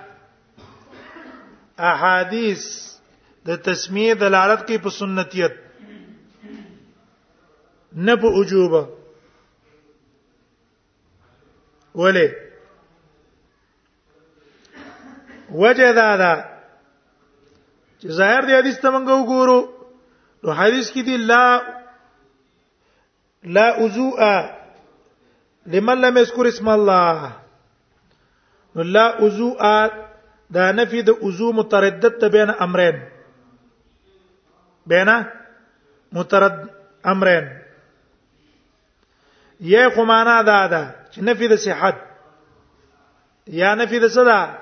[1.78, 2.64] احادیث
[3.46, 5.52] د تسمیه دلالت کوي په سنتیت
[7.92, 8.88] نه په وجوب
[11.94, 12.28] ولی
[15.50, 16.44] وجه دا ده
[18.00, 19.68] چې ظاهر دی حدیث ته موږ وګورو
[20.44, 21.61] نو حدیث کې دی لا
[23.44, 24.50] لا أزوء
[25.66, 27.33] لمن لم يذكر اسم الله
[28.74, 29.62] لا أزوء
[30.50, 33.03] دا نفي د أزو متردد بين أمرين
[34.87, 35.24] بين
[36.12, 36.68] مترد
[37.07, 37.61] أمرين
[39.61, 41.94] يا خمانا دا دا چې نفي د صحت
[43.48, 44.59] يا نفي د صدا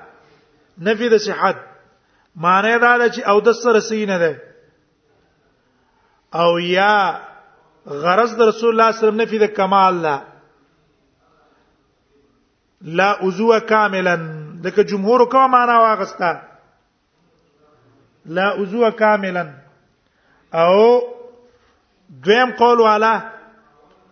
[0.77, 1.55] نفي د صحت
[2.35, 4.39] معنی دا دا چې او د سره سینه ده
[6.35, 7.28] او یا
[7.87, 10.17] غرض د رسول الله صلی الله علیه وسلم نفي د کمال لا
[12.99, 14.15] لا عضو کاملا
[14.63, 16.33] دغه جمهور کومه معنا واغستا
[18.25, 19.49] لا عضو کاملا
[20.53, 20.75] او
[22.25, 23.21] دویم قول والا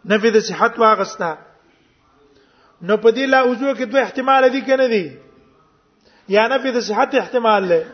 [0.05, 1.35] نفي د صحت واغستا
[2.81, 5.17] نو په دې لا عضو کې دوه احتمال دي کنه دي
[6.29, 7.85] یا نفي د صحت احتمال له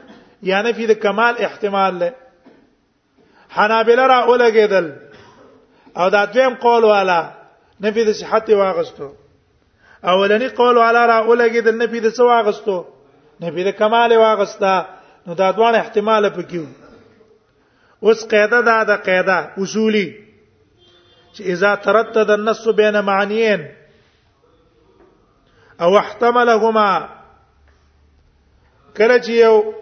[0.44, 2.10] یا نفي د کمال احتمال له
[3.58, 4.90] حنابلہ را اولګېدل
[5.98, 7.32] او دا دویم قول والا
[7.82, 9.10] نفي د صحت واغستو
[10.04, 12.86] اولنی قول والا را اولګي د نفي د سو واغستو
[13.42, 14.86] نفي د کمال واغستا
[15.28, 16.60] نو دا دوه احتمال پکې
[18.04, 20.08] اوس قاعده دا د قاعده اصولي
[21.36, 23.68] چې اذا تردد النص بين معنيين
[25.82, 27.10] او احتملهما
[28.98, 29.74] کله چې یو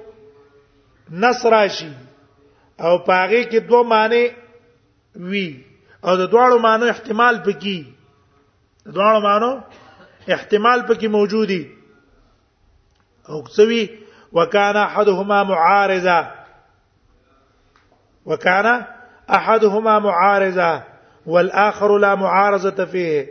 [1.12, 1.92] نص راشي
[2.82, 4.26] او پاغي کې دوه معنی
[5.16, 5.71] وی
[6.08, 7.78] او د دواړو معنی احتمال پکې
[8.86, 9.54] د دواړو معنی
[10.36, 11.64] احتمال پکې موجودي
[13.32, 13.82] او څوی
[14.38, 16.20] وکانا احدهما معارضه
[18.26, 18.68] وكان
[19.38, 20.72] احدهما معارضه
[21.34, 23.28] والاخر لا معارضه فيه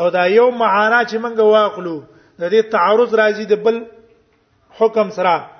[0.00, 1.96] او دا یو معارض چې موږ واخلو
[2.40, 3.76] د دې تعارض راځي د بل
[4.80, 5.50] حکم سره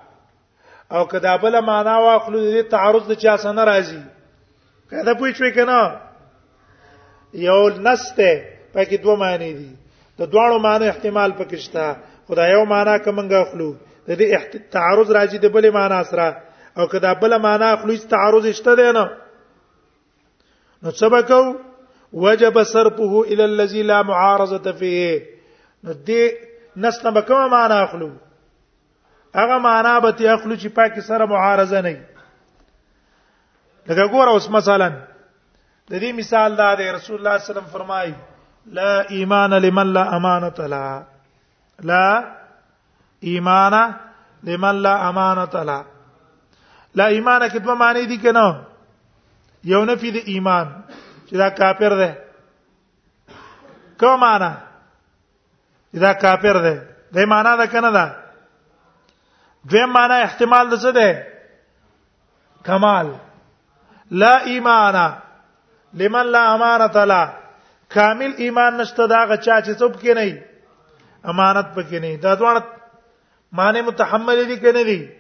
[0.93, 4.01] او کدا بل معنا واخلو د دې تعارض د چا سره راځي
[4.91, 5.79] کله پوه شو کنه
[7.47, 8.31] یو نسته
[8.75, 9.71] پکې دوه معنی دي
[10.19, 11.87] د دواړو معنی احتمال پکې شته
[12.29, 13.69] خدای یو معنی کومنګ اخلو
[14.09, 16.27] د دې تعارض راځي د بلې معنی سره
[16.79, 19.05] او کدا بل معنی اخلو هیڅ تعارض شته دی نه
[20.83, 21.43] نو سبقو
[22.25, 25.23] وجب صرفه الى الذي لا معارضه فيه
[25.85, 28.11] نو دې نس نه کومه معنی اخلو
[29.41, 32.16] هغه معنا به تی اخلو چې پاک سره معارضه نه
[33.89, 37.71] لکه ګوره اوس مثلا د دې مثال دا دی رسول الله صلی الله علیه وسلم
[37.75, 38.15] فرمایي
[38.67, 40.87] لا ایمان لمن لا امانت لا
[41.91, 42.07] لا
[43.33, 43.77] ایمان
[44.49, 45.79] لمن لا امانت لا
[46.95, 48.61] لا ایمان کې دوه معنی دي کنه
[49.73, 50.67] یو نفي د ایمان
[51.27, 52.11] چې دا کافر دی
[54.01, 54.51] کوم معنا
[56.01, 56.75] دا کافر دی
[57.19, 58.07] د معنا دا کنه دا
[59.73, 61.23] دویم معنا احتمال د څه دی
[62.67, 63.09] کمال
[64.11, 65.09] لا ایمانا
[66.01, 67.25] لمن لا امانت لا
[67.95, 70.43] کامل ایمان نشته دا غچا چې څوب کې نه
[71.31, 72.61] امانت پکې نه دا ځوان
[73.53, 75.11] معنی متحمل دي کې نه دي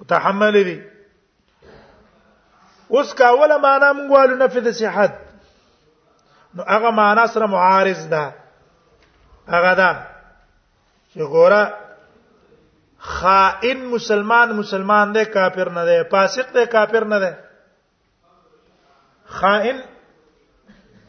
[0.00, 0.80] متحمل دي
[2.90, 5.14] اوس کا ولا معنا موږ والو نفذ صحت
[6.54, 8.24] نو هغه معنا سره معارض ده
[9.48, 10.06] هغه ده
[11.12, 11.62] چې ګوره
[13.14, 17.30] خائن مسلمان مسلمان دی کافر نه دی فاسق دی کافر نه دی
[19.38, 19.76] خائن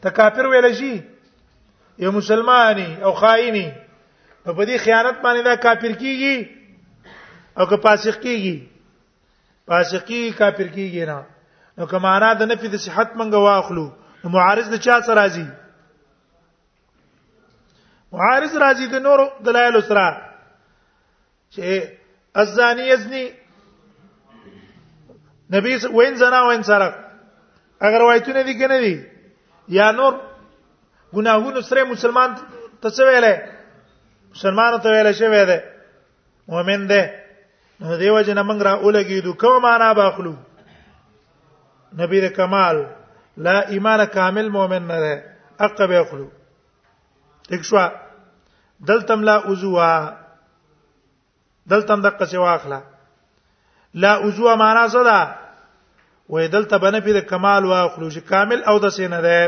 [0.02, 0.92] ته کافر ویل شي
[2.04, 3.64] یو مسلمانی او خائنی
[4.44, 6.36] په دې خیانت باندې دا کافر کیږي
[7.58, 8.56] او که فاسق کیږي
[9.72, 11.26] فاسق کی کافر کیږي نه
[11.78, 13.90] نو کمانا د نفي د صحت منګه واخلو
[14.36, 15.46] معارض د چا سره راځي
[18.12, 20.08] معارض راځي د نورو دلایل سره
[21.56, 21.66] چې
[22.40, 23.24] الزانی یزنی
[25.56, 26.88] نبی وین زنا وین سره
[27.86, 28.94] اگر روایتونه دي کنه دي
[29.76, 30.14] یا نور
[31.14, 32.30] ګناهونه سره مسلمان
[32.82, 33.34] ته څه ویلې
[34.34, 35.58] مسلمان ته ویلې شوی دی
[36.54, 37.00] مؤمن دی
[37.80, 40.34] نو دیو جن موږ را اولګیدو کوم معنا باخلو
[42.00, 42.84] نبی د کمال
[43.48, 45.24] لا ایمان کامل مؤمن نه ده
[45.66, 46.28] اقبه اخلو
[47.50, 47.84] دښوا
[48.90, 49.92] دلتم لا عذوا
[51.68, 52.82] دلته دقه چې واخله
[54.04, 55.36] لا عضو معنا څه ده
[56.30, 59.40] وې دلته بنه پیر کمال واخلو چې کامل او د سینه ده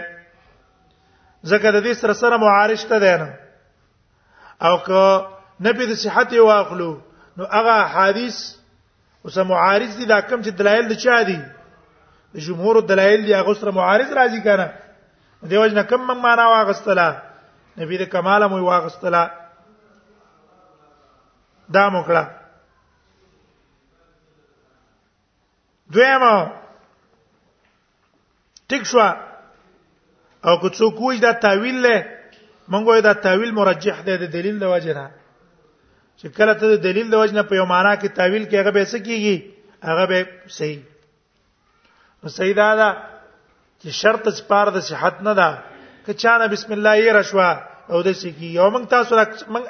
[1.45, 3.31] ځکه د دې سره سره معارض ته ده نه
[4.69, 5.05] او که
[5.69, 6.91] نبی د صحت واخلو
[7.41, 8.43] نو هغه حدیث
[9.25, 13.55] اوس معارض دي دا کوم چې دلایل د چا دي د جمهور دلایل دي هغه
[13.65, 14.71] سره معارض راځي کنه
[15.51, 17.23] دیوژن کم من معنا واغستله
[17.83, 19.23] نبی د کمال مو واغستله
[21.75, 22.25] دا موکړه
[25.95, 26.33] دویمه
[28.71, 29.01] ټیک شو
[30.47, 31.95] او که څوک وایي دا تعویل له
[32.73, 35.07] مونږ وایو دا تعویل مرجح دی د دلیل د وجه نه
[36.19, 38.73] چې کله ته د دلیل د وجه نه په یو معنا کې تعویل کې هغه
[38.73, 39.37] به څه کیږي
[39.89, 40.21] هغه به
[40.59, 40.81] صحیح
[42.25, 42.89] نو صحیح دا ده
[43.81, 45.49] چې شرط سپار د صحت نه ده
[46.07, 47.51] که چانه بسم الله یې رشوا
[47.93, 49.65] او د سې کی یو مونږ تاسو را مونږ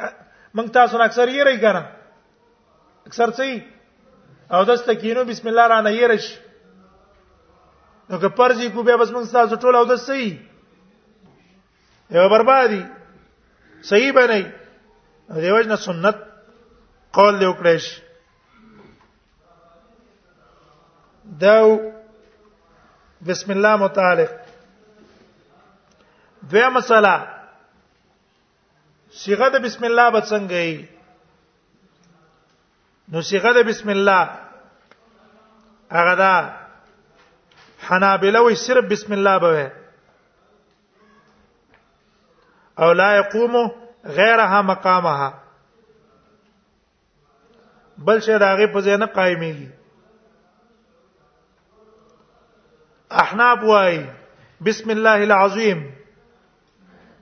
[0.57, 1.87] موږ تاسو نه اکثر یې رہی کنه
[3.09, 3.63] اکثر څه
[4.57, 6.39] او دسته کینو بسم الله را نه یې رش
[8.11, 10.39] نو که پرځي کو به بس موږ تاسو ټول او دسته یې
[12.19, 12.83] یو بربادي
[13.91, 14.43] صحیح بنئ
[15.41, 16.17] دیوژ نه سنت
[17.19, 18.03] قول دی وکړی شي
[21.41, 21.79] دا
[23.27, 24.31] بسم الله متعلق
[26.53, 27.13] دوه مسله
[29.13, 30.87] صيغه د بسم الله به څنګه ای
[33.13, 34.39] نو صيغه د بسم الله
[35.99, 36.35] هغه دا
[37.87, 39.73] حنابلة وي صرف بسم الله به
[42.79, 43.71] او لا يقوم
[44.05, 45.43] غيرها مقامها
[47.99, 49.69] بل شي داغه په ځای نه قائميږي
[53.11, 54.07] احناب وای
[54.65, 56.00] بسم الله العظیم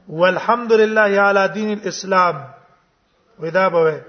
[0.09, 2.37] والحمد لله علی دین الاسلام
[3.41, 4.05] ودا به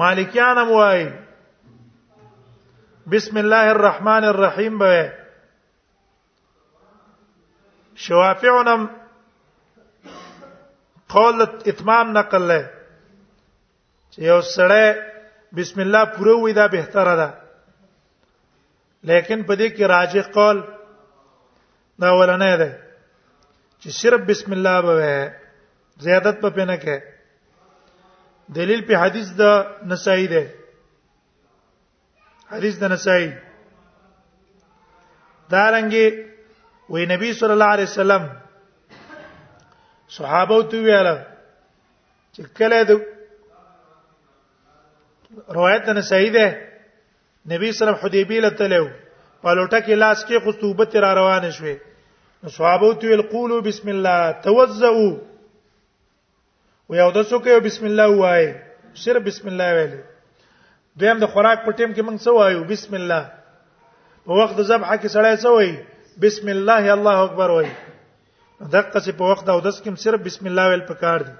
[0.00, 1.08] مالکیان موای
[3.12, 5.12] بسم الله الرحمن الرحیم به
[7.94, 8.90] شوافعونم
[11.08, 12.70] قول اتمام نقل له
[14.10, 14.86] چې یو سړی
[15.56, 17.30] بسم الله پوره وې دا بهتره ده
[19.04, 20.62] لیکن په دې کې راجح قول
[22.02, 22.84] دا ولنه ده
[23.80, 25.34] چې صرف بسم الله به
[26.06, 26.96] زیادت په پنه کې
[28.58, 29.42] دلیل په حدیث د
[29.92, 30.54] نسائی ده
[32.54, 33.28] حدیث د نسائی
[35.50, 36.06] دا رنګي
[36.92, 38.22] وې نبی صلی الله علیه وسلم
[40.16, 41.14] صحابه تو ویاله
[42.34, 43.04] چې کله د
[45.58, 46.46] روایت نه صحیح ده
[47.52, 49.03] نبی صلی الله علیه وسلم حدیبیه ته له
[49.44, 51.74] ولوټه کې لاس کې خصوبت را روان شوه
[52.56, 55.10] صحابه تو ویل قولوا بسم الله توزعوا
[56.88, 58.46] و یو د څوک یو بسم الله وای
[59.04, 59.94] صرف بسم الله ویل
[61.00, 63.22] دویم د خوراک په ټیم کې موږ څه وایو بسم الله
[64.28, 65.74] په وخت د ذبح کې سړی څه وایي
[66.24, 67.72] بسم الله الله اکبر وایي
[68.74, 71.32] دغه څه په وخت او داس کې صرف بسم الله ویل پکار دي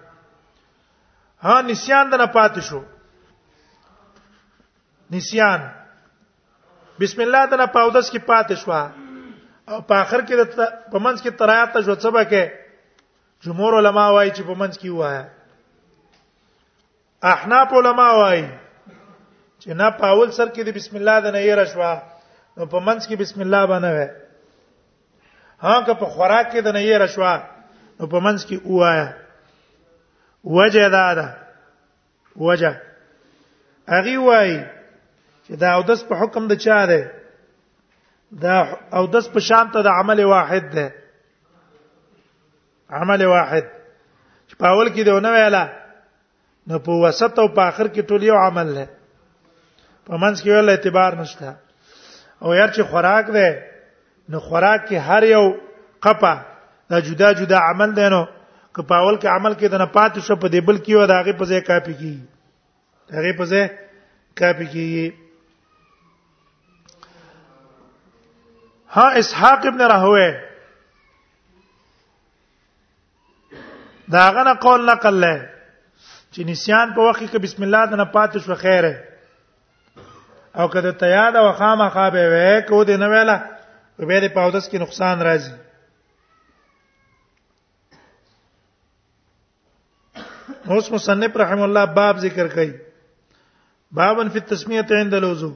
[1.46, 2.80] ها نسیان د نه پاتې شو
[5.16, 5.60] نسیان
[7.00, 8.70] بسم الله دنا پاودس کې پاتې شو
[9.68, 10.42] او په اخر کې د
[10.92, 12.52] پمنځ کې ترایات ته جو څه بکې
[13.46, 15.22] جمهور علما وایي چې پمنځ کې وایا
[17.32, 18.44] احناف علما وایي
[19.62, 21.92] چې نه پاول سر کې د بسم الله دنا یې رشوا
[22.56, 24.08] نو پمنځ کې بسم الله باندې وای
[25.66, 27.34] ها که په خوراک کې دنا یې رشوا
[28.00, 29.06] نو پمنځ کې وایا
[30.60, 31.28] وجه دا ده
[32.46, 32.72] وجه
[33.96, 34.56] اغي وایي
[35.46, 37.00] چې دا اودس په حکم د چا ده
[38.44, 38.54] دا
[39.00, 40.86] اودس په شان ته د عمل واحد ده
[43.00, 43.66] عمل واحد
[44.48, 45.64] چې په اول کې دیونه ویلا
[46.72, 48.86] نو په وسط او په اخر کې ټول یو عمل ده
[50.08, 51.48] په منځ کې ول اعتبار نشته
[52.42, 53.48] او یار چې خوراک ده
[54.28, 55.44] نو خوراک کې هر یو
[56.06, 56.34] قپا
[56.94, 58.22] دا جدا جدا عمل ده نو
[58.74, 61.06] که په اول کې عمل کې د نه پاتې شو په دې بل کې و
[61.12, 62.14] داغه په ځای کاپی کی
[63.12, 63.62] داغه په ځای
[64.42, 64.86] کاپی کی
[68.96, 70.30] ها اسحاق ابن راهوی
[74.12, 75.38] داغه نه قول نقل لای
[76.32, 78.94] چې نسیان په وخت کې بسم الله نه پاتې شو خیره
[80.60, 83.36] او کله ته یاد او خامہ خابه وې کو دې نه ویلا
[83.98, 85.52] به دې پاودس کې نقصان راځي
[90.70, 92.74] اوس مصنف رحم الله باب ذکر کوي
[93.98, 95.52] بابن فی التسمیه عند الوضو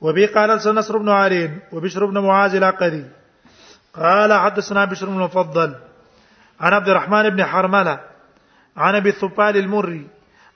[0.00, 3.04] وبه قال لسنا نصر بن عارين وبشر بن معاذ العقدي
[3.94, 5.74] قال حدثنا بشر بن المفضل
[6.60, 8.00] عن عبد الرحمن بن حرمله
[8.76, 10.06] عن ابي الثفال المري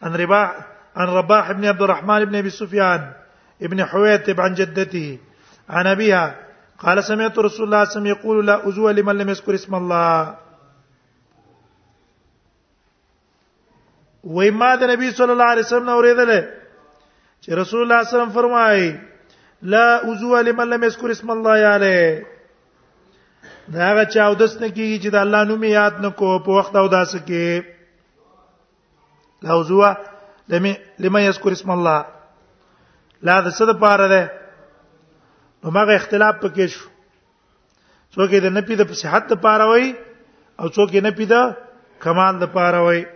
[0.03, 0.61] عن رباح
[0.97, 3.13] عن رباح بن عبد الرحمن بن ابي سفيان
[3.63, 5.19] ابن حويتب عن جدته
[5.69, 6.35] عن ابيها
[6.79, 9.75] قال سمعت رسول الله صلى الله عليه وسلم يقول لا أزوى لمن لم يذكر اسم
[9.75, 10.37] الله
[14.25, 16.43] وإما النبي د نبی صلی الله علیه وسلم اوریدل
[17.45, 18.99] چې رسول الله صلی الله علیه وسلم فرمایي
[19.63, 22.27] لا وضو لمن لم يذكر اسم الله عليه
[23.69, 26.77] دا هغه چا اودس نه کیږي چې د الله نوم یاد نه کو په وخت
[26.77, 27.63] او داس کې
[29.43, 29.83] لا وضو
[30.99, 32.07] لمن يذكر اسم الله
[33.23, 34.33] لا د څه د پاره ده
[35.65, 36.89] نو ماغه اختلاف پکې شو
[38.15, 39.95] څوک یې د نپی د صحت لپاره وای
[40.61, 41.55] او څوک یې نپی د
[42.03, 43.07] کمال لپاره وای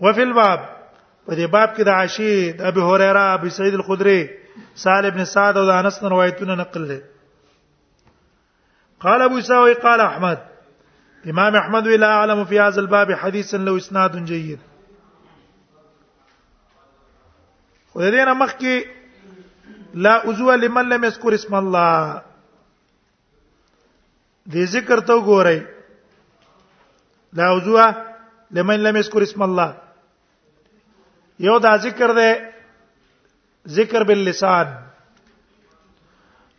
[0.00, 0.73] وفي الباب
[1.26, 4.18] په دې باب کې د عاشی د ابي هريره ابي سعيد الخدري
[4.82, 7.00] سالم بن سعد او د انس روایتونه نقل دي
[9.04, 10.38] قال ابو ساوي قال احمد
[11.32, 14.58] امام احمد ولا اعلم في هذا الباب حديثا لو اسناد جيد
[17.94, 18.76] ولدينا مخكي
[20.06, 25.60] لا عضو لمن لم يذكر اسم الله دې ذکر ته ګورئ
[27.40, 27.80] لا عضو
[28.60, 29.72] لمن لم يذكر اسم الله
[31.42, 32.32] یو دا ذکر دی
[33.76, 34.66] ذکر باللسان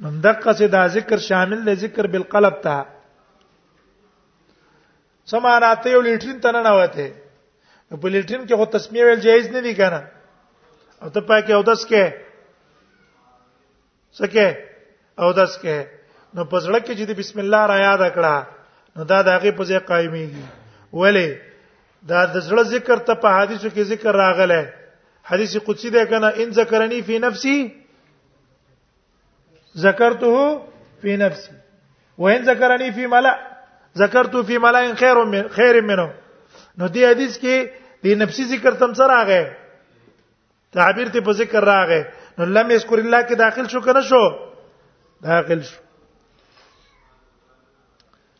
[0.01, 2.83] نن دقه سي دا ذکر شامل دی ذکر بالقلب ته
[5.31, 7.13] سماناته یو لیټرین تنه نه وته
[8.01, 10.01] په لیټرین کې خو تسمیه ویل جایز نه دی کنه
[11.01, 12.13] او ته پاکه او داس کې
[14.19, 14.47] سکه
[15.19, 15.77] او داس کې
[16.35, 18.37] نو پزړه کې چې بسم الله را یاد کړه
[18.95, 20.45] نو دا دغه په ځای قائميږي
[21.03, 21.29] ولی
[22.09, 24.63] دا د زړه ذکر ته په حدیثو کې ذکر راغله
[25.31, 27.55] حدیث قدسی ده کنه ان ذکرنی فی نفسی
[29.85, 30.43] ذکرته
[31.05, 31.51] فی نفسی
[32.23, 33.33] وان ذکرنی فی ملأ
[34.01, 36.05] ذکرته فی ملأ خیر من خیر منه
[36.77, 37.69] نو دې حدیث کې
[38.03, 39.43] دې نفسی ذکر تم سره راغې
[40.77, 42.01] تعبیر ته په ذکر راغې
[42.37, 44.21] نو لم یذکر الله کې داخل شو کنه شو
[45.31, 45.81] داخل شو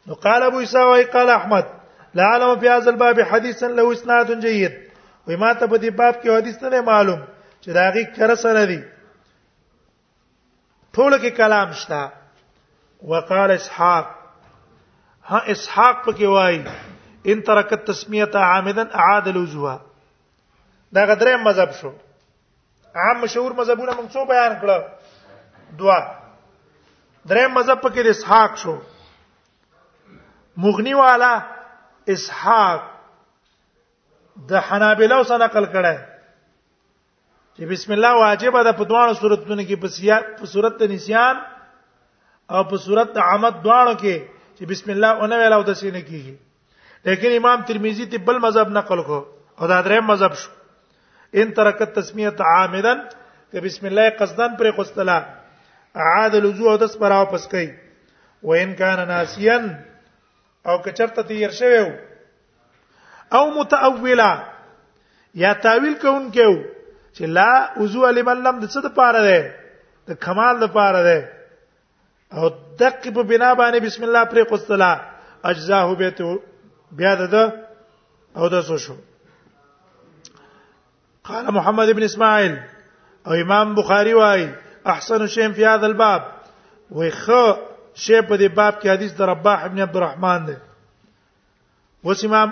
[0.08, 1.74] نو قال ابو اسحاق قال احمد
[2.16, 4.76] لعلم فی هذا الباب حدیثا له اسناد جيد
[5.28, 7.22] وې ما ته په دې باب کې حدیث نه معلوم
[7.62, 8.80] چې دا غي کر سره دی
[10.98, 12.04] ټول کې کلام شته
[13.14, 14.14] وقال اسحاق
[15.32, 19.76] ها اسحاق پکې وای ان ترکت تسمیه عامدا اعاد الوجوه
[21.00, 21.92] دا غدره مذهب شو
[23.06, 28.78] عام مشهور مذهبونه موږ څو بیان کړل دوا درې مذهب پکې د اسحاق شو
[30.68, 31.34] مغنی والا
[32.14, 32.82] اسحاق
[34.50, 35.96] د حنابلو سره نقل کړه
[37.56, 41.36] چې بسم الله واجب ده په دوه صورتونو کې په سیاق په صورت نسیان
[42.56, 44.18] او په صورت عمد دوه کې
[44.58, 46.36] چې بسم الله او نه ویلاو د سینې کیږي
[47.10, 49.20] لیکن امام ترمذی ته بل مذهب نقل کو
[49.60, 50.50] او دا درې مذهب شو
[51.42, 52.94] ان ترکت تسمیه عامدا
[53.52, 55.18] که بسم الله قصدن پر قصلا
[56.12, 57.68] عاد الوضوء د سپراو پس کوي
[58.50, 59.68] وان کان ناسیان
[60.66, 61.78] او که چرته تیر شوی
[63.38, 64.32] او متاولا
[65.42, 66.50] یا تاویل کوونکو
[67.16, 69.42] چې لا وضو لمن لم د څه د پاره ده
[70.08, 71.20] د کمال د پاره ده
[72.38, 72.50] او
[72.80, 74.92] دقیق په بنا باندې بسم الله پر قصلا
[75.44, 76.20] اجزاه بیت
[76.98, 77.44] بیا ده
[78.38, 78.96] او د څه شو
[81.24, 82.56] قال محمد بن اسماعیل
[83.28, 84.50] او امام بخاری وای
[84.86, 86.22] احسن شیء فی هذا الباب
[86.92, 87.30] وخ
[88.04, 90.56] شی په دې باب کې حدیث در رباح ابن الرحمن دی
[92.06, 92.50] وس امام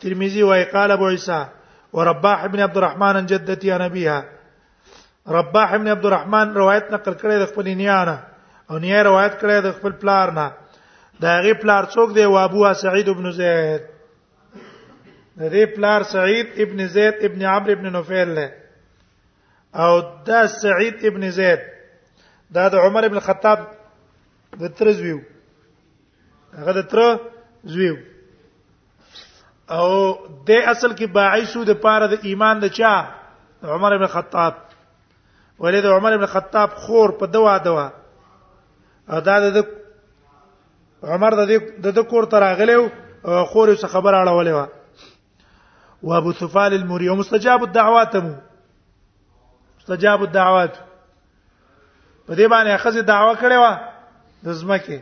[0.00, 1.44] ترمذی وايي قال ابو عيسى
[1.92, 4.24] ورباح ابن عبد الرحمن جدتي انا بها
[5.28, 8.16] رباح ابن الرحمن روایت نقل کړی د خپل نیانه
[8.70, 10.48] او نیه روایت کړی د خپل پلار نه
[11.22, 13.82] دا غی پلار څوک دی و ابو سعید ابن زید
[15.42, 18.52] د پلار سعید ابن زید ابن عمرو ابن نوفل له
[19.84, 21.60] او دا سعید ابن زید
[22.54, 23.58] دا د عمر ابن الخطاب
[24.60, 25.20] د تر زویو
[26.58, 27.00] هغه د تر
[27.74, 27.96] زویو
[29.70, 32.94] او د اصل کې باعثو د پاره د ایمان د چا
[33.74, 34.54] عمر بن خطاب
[35.64, 37.88] ولید عمر بن خطاب خور په دوا دوا
[39.18, 39.60] ادا د
[41.14, 42.82] عمر د د کور تر اغلیو
[43.46, 44.66] خور څه خبر اړولې و
[46.06, 48.32] او ابو سفال المری مستجاب الدعوات مو
[49.78, 50.76] مستجاب الدعوات
[52.26, 53.92] په دې باندې اخذ دعوه کړې و
[54.44, 54.98] د زمکه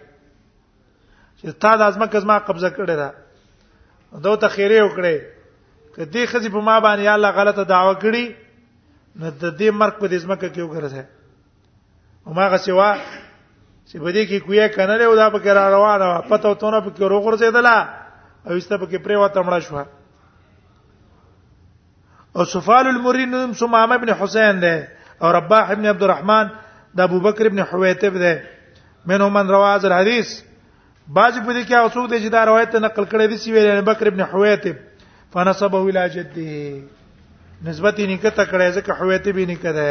[1.39, 3.09] چې تا د ازمکه زما قبضه کړې ده
[4.25, 5.17] دوی ته خیره وکړې
[5.95, 8.27] کدی خزي په ما باندې الله غلطه دعوه کړي
[9.19, 11.05] نو د دې مرګ په دې زمکه کې وګرځه
[12.27, 12.91] او ما غسیوا
[13.89, 17.03] چې بده کې کویا کنه له ودا په کرا روانه وا پته تونه په کې
[17.13, 17.79] روغور زیدلا
[18.47, 19.85] او ایسته په کې پرې وا تمړه شو
[22.37, 24.89] او سفال المرین سمامه ابن حسین ده
[25.23, 26.47] او رباح ابن عبد الرحمن
[26.97, 28.35] د ابو بکر ابن حویتب ده
[29.07, 30.29] منهم من روا هذا الحديث
[31.15, 33.69] باج په دې کې او څوک دې چې دا روایت نقل کړی دی سی ویل
[33.71, 34.77] ابن بکر ابن حویتب
[35.33, 36.53] فنسبه الى جده
[37.71, 39.85] نسبت یې نکته کړی ځکه حویتب یې نکته